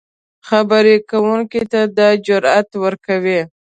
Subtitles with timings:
[0.47, 3.41] خبرې کوونکي ته دا جرات ورکوي